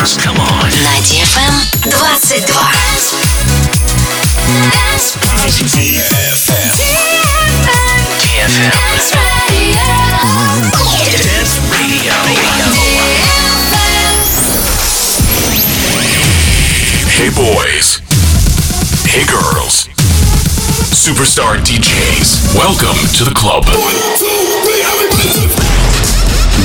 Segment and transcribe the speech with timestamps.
[0.00, 0.16] dance.
[0.16, 0.70] Come on.
[0.82, 2.44] На DFM 22.
[5.66, 6.36] DFM.
[8.20, 8.72] DFM.
[11.12, 12.14] Dance Radio.
[17.08, 18.00] Hey boys.
[19.06, 19.88] Hey girls.
[20.94, 22.54] Superstar DJs.
[22.56, 23.64] Welcome to the club.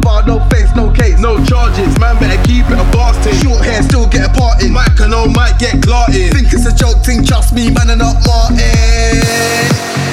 [0.00, 1.98] By bar, no face, no case, no charges.
[1.98, 3.34] Man better keep it a bastard.
[3.36, 4.70] Short hair, still get a party.
[4.70, 6.32] Mike and all might get clarted.
[6.32, 10.03] Think it's a joke, thing, trust me, man, and not Martin.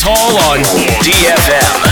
[0.00, 0.62] Hall on
[1.02, 1.87] DFM.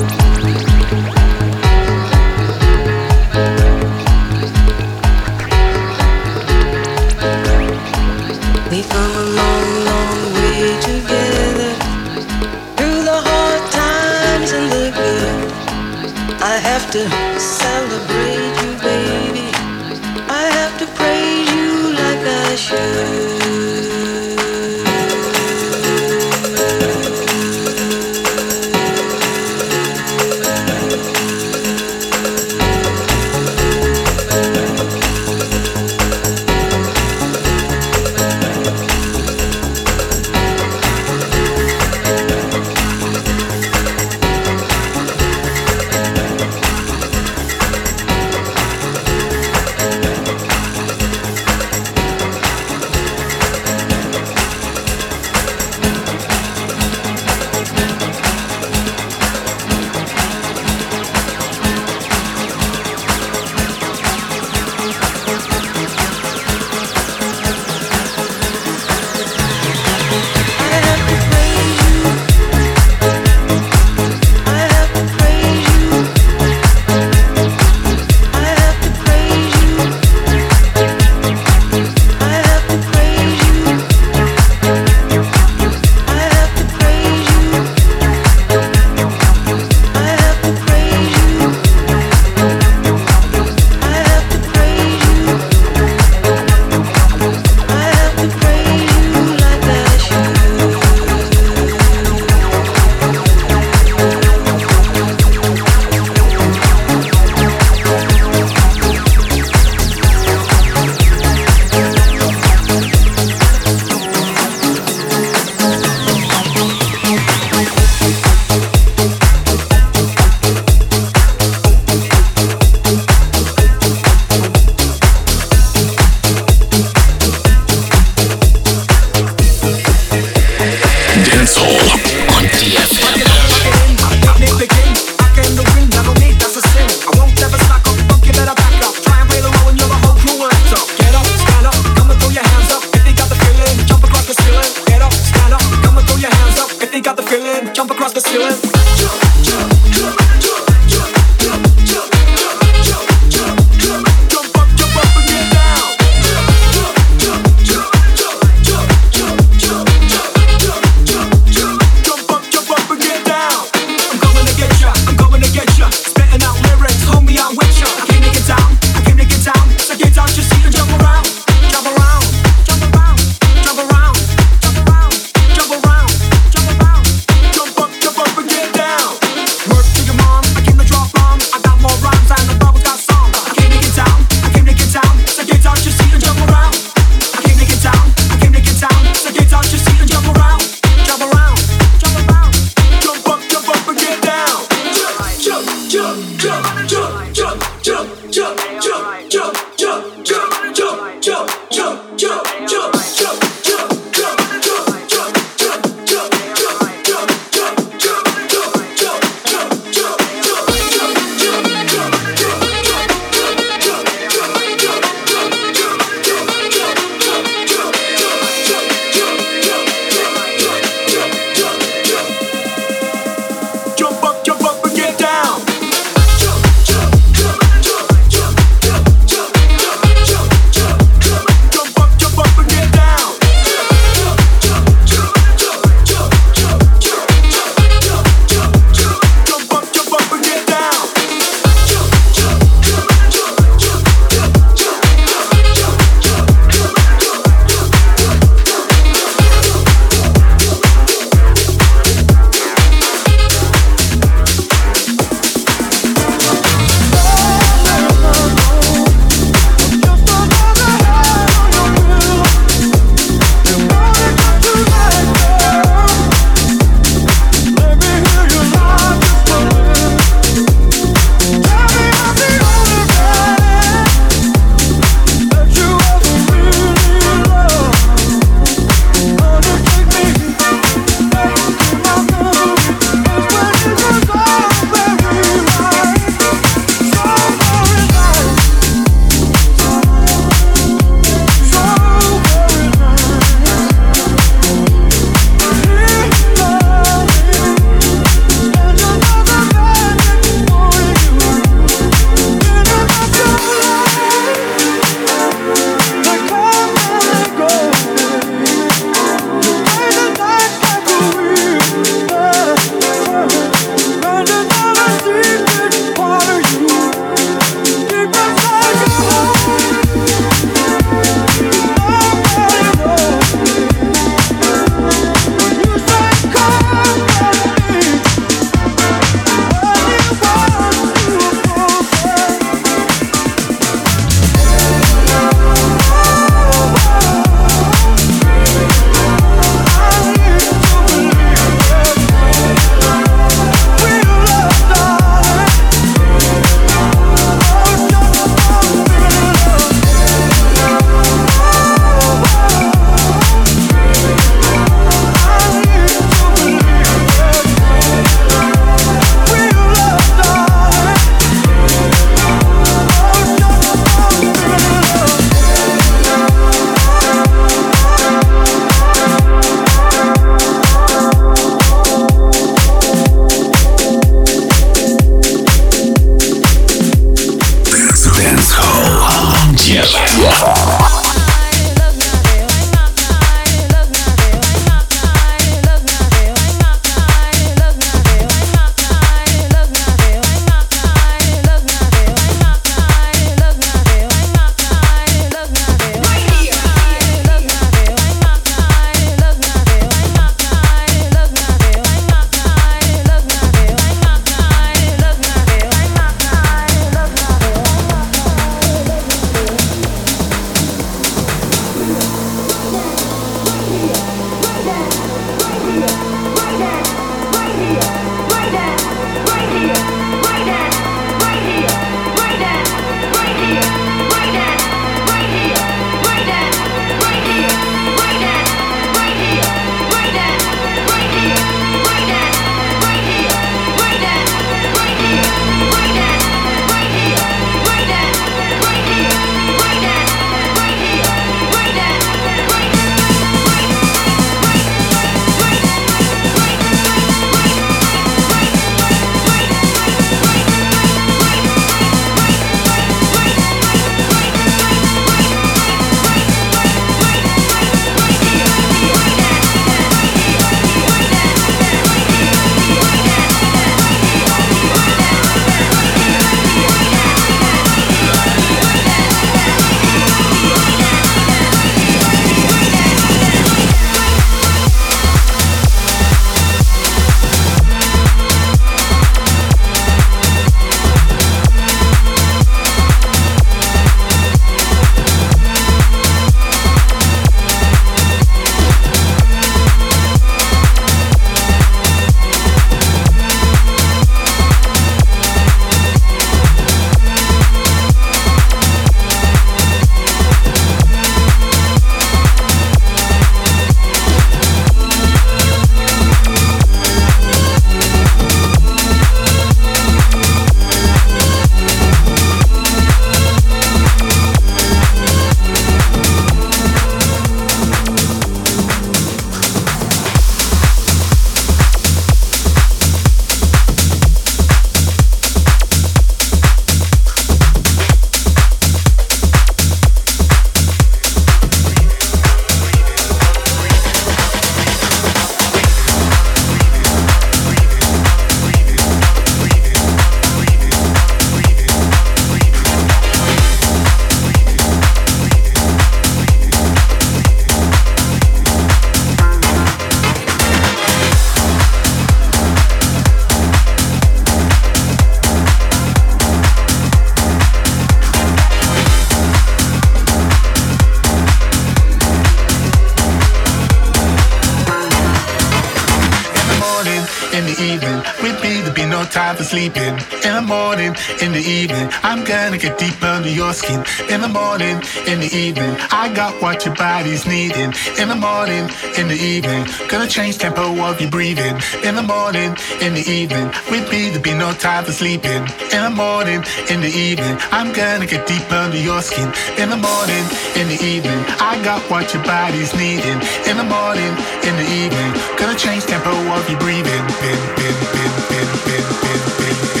[569.71, 570.15] Sleeping.
[570.43, 574.03] In the morning, in the evening, I'm gonna get deep under your skin.
[574.27, 574.90] In the morning,
[575.27, 575.95] in the evening.
[576.11, 579.85] I got what your body's needing in the morning, in the evening.
[580.07, 583.67] Gonna change tempo of your breathing in the morning, in the evening.
[583.89, 585.63] With me, there be no time for sleeping
[585.95, 587.57] in the morning, in the evening.
[587.71, 590.45] I'm gonna get deep under your skin in the morning,
[590.75, 591.39] in the evening.
[591.59, 594.33] I got what your body's needing in the morning,
[594.67, 595.31] in the evening.
[595.57, 597.23] Gonna change tempo of your breathing.
[597.41, 600.00] Bin, bin, bin, bin, bin, bin, bin, bin.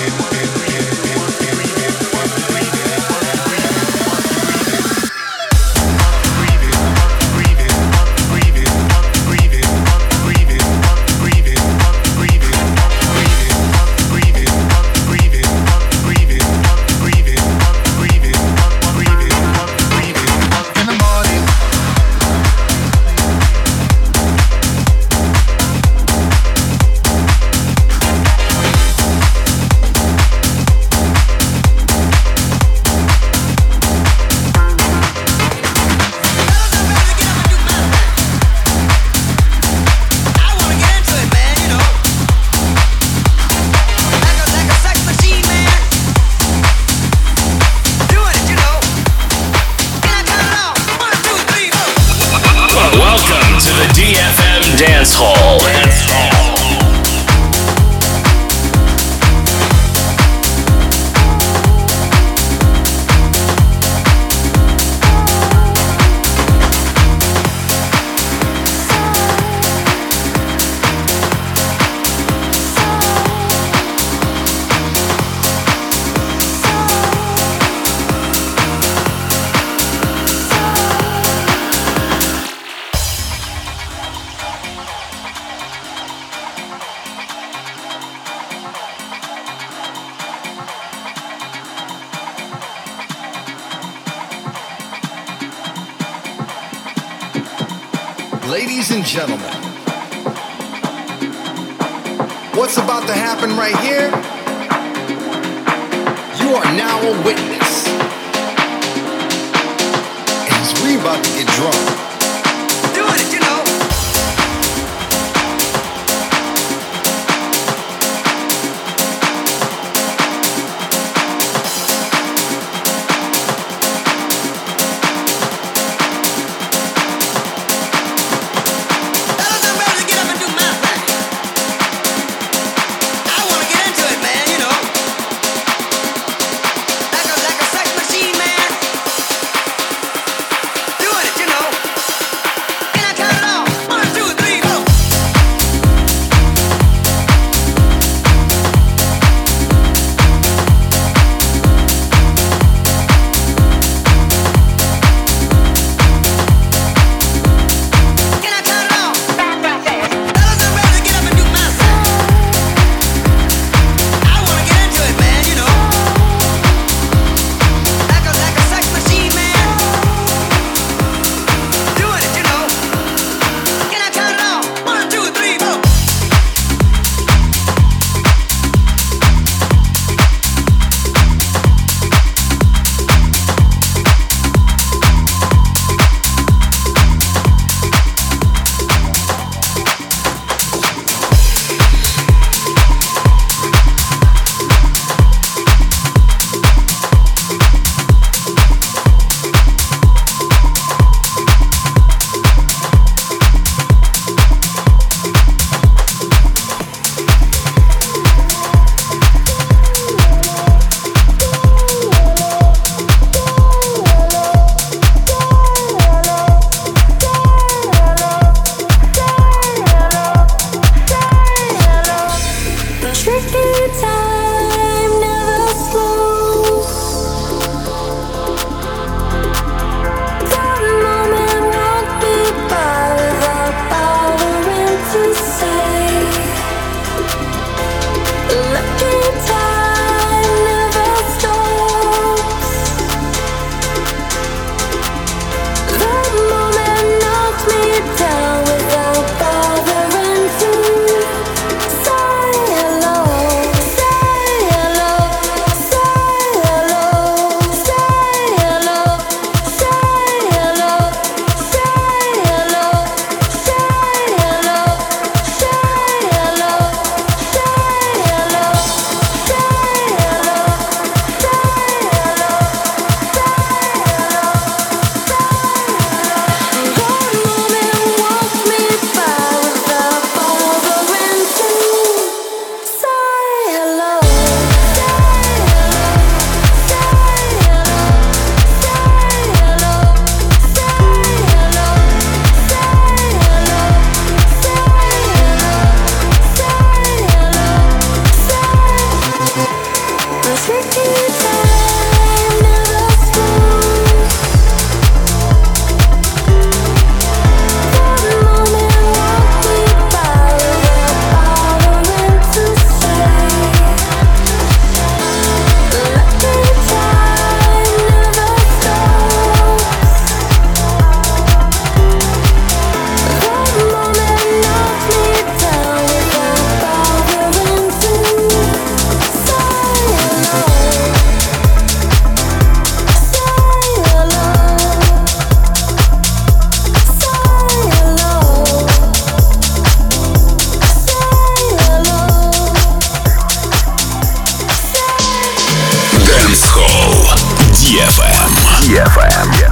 [347.91, 348.93] ЕФМ.
[348.93, 349.70] ЕФМ.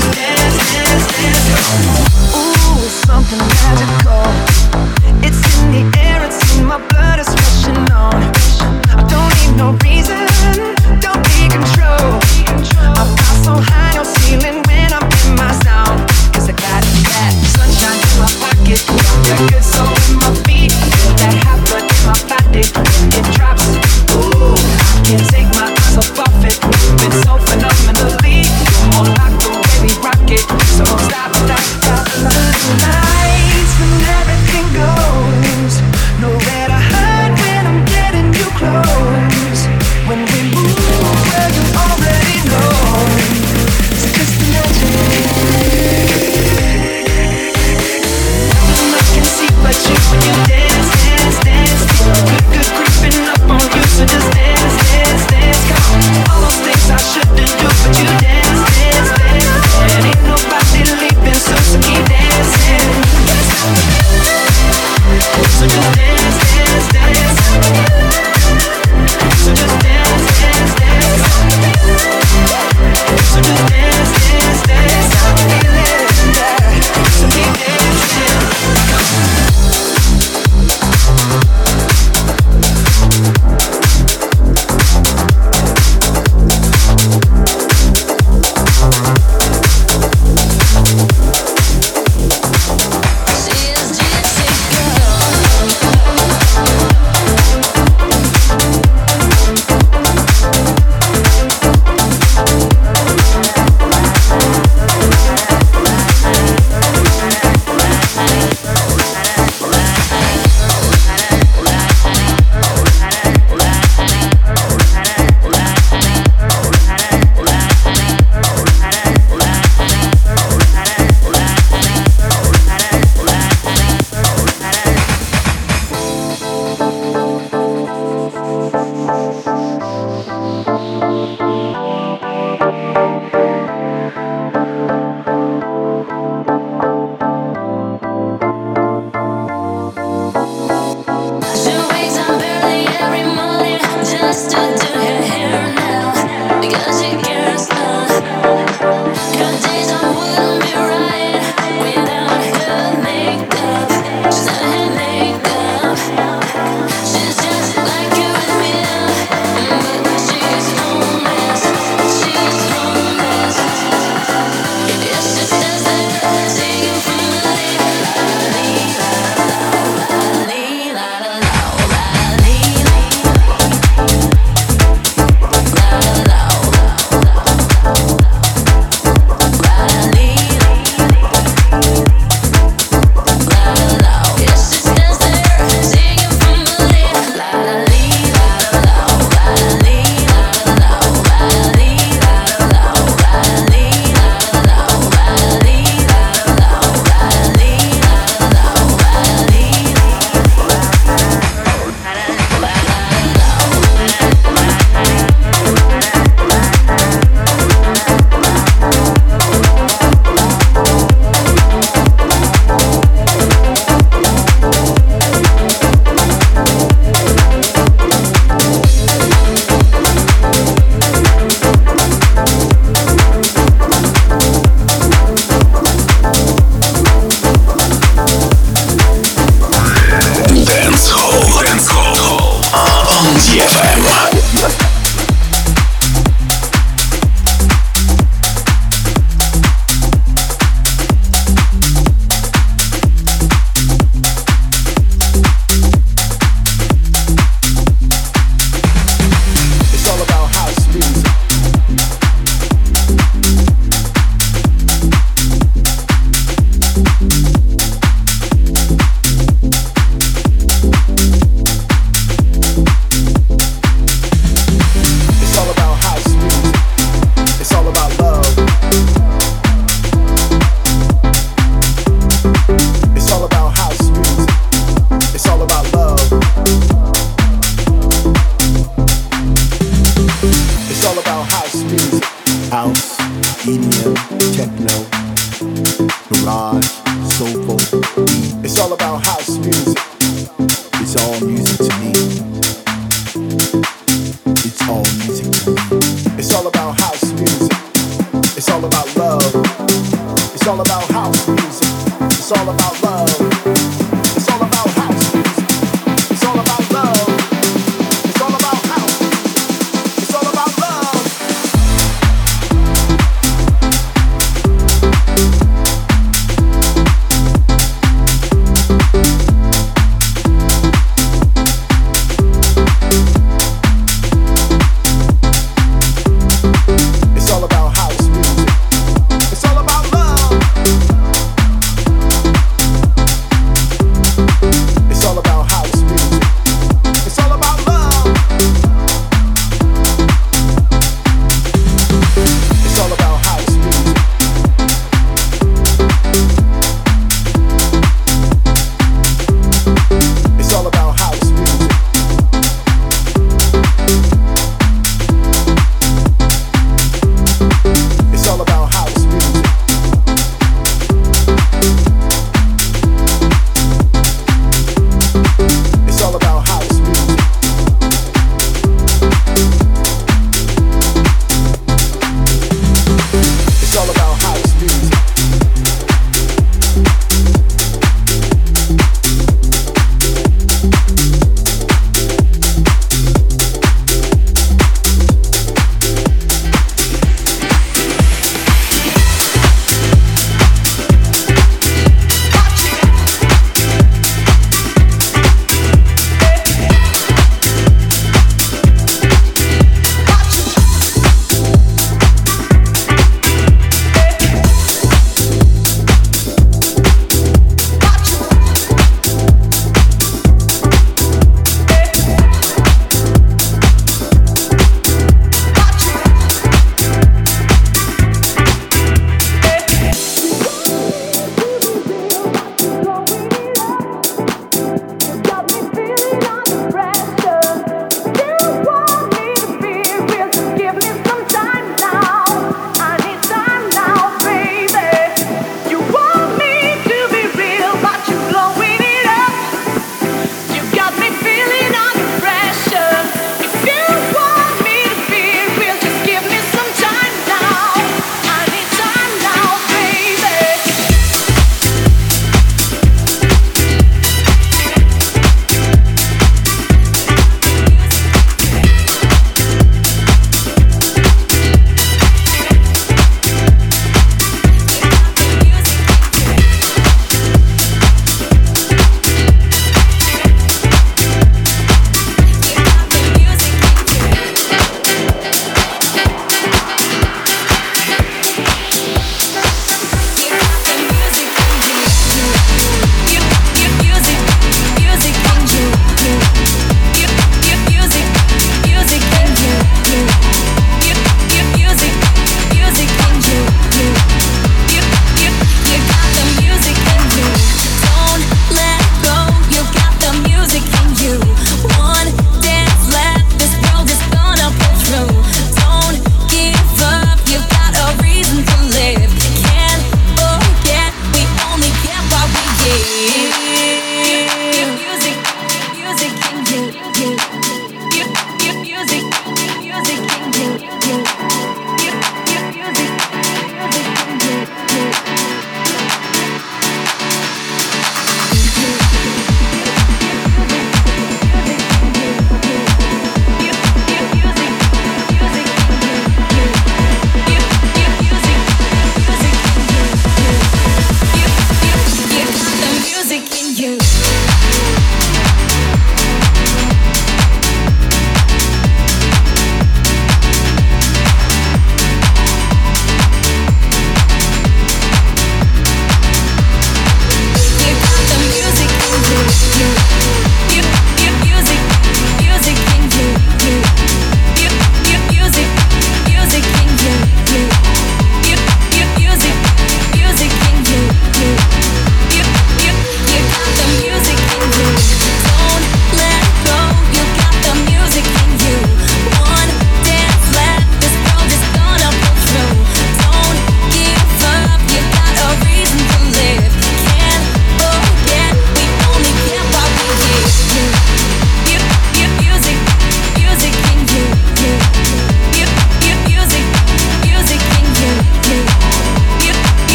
[0.00, 0.31] just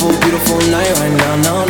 [0.00, 1.36] Beautiful, beautiful night right now.
[1.42, 1.69] No,